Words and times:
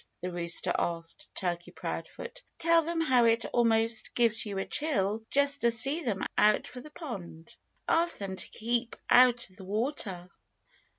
the 0.23 0.31
rooster 0.31 0.73
asked 0.79 1.27
Turkey 1.35 1.69
Proudfoot. 1.69 2.41
"Tell 2.57 2.81
them 2.81 3.01
how 3.01 3.25
it 3.25 3.45
almost 3.53 4.15
gives 4.15 4.47
you 4.47 4.57
a 4.57 4.65
chill 4.65 5.21
just 5.29 5.61
to 5.61 5.69
see 5.69 6.01
them 6.01 6.21
set 6.21 6.29
out 6.39 6.67
for 6.67 6.81
the 6.81 6.89
pond. 6.89 7.55
Ask 7.87 8.17
them 8.17 8.35
to 8.35 8.47
keep 8.49 8.95
out 9.11 9.47
of 9.51 9.57
the 9.57 9.63
water." 9.63 10.27